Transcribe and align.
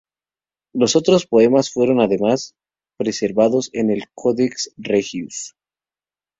Los 0.73 0.95
otros 0.95 1.27
poemas 1.27 1.69
fueron 1.71 2.01
además 2.01 2.55
preservados 2.97 3.69
en 3.71 3.91
el 3.91 4.05
"Codex 4.15 4.73
Regius". 4.75 5.55